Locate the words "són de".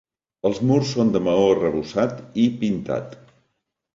0.93-1.21